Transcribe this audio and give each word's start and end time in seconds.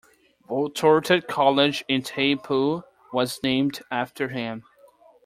Valtorta 0.49 1.21
College 1.27 1.85
in 1.87 2.01
Tai 2.01 2.33
Po 2.43 2.83
was 3.13 3.39
named 3.43 3.81
after 3.91 4.29
him. 4.29 4.63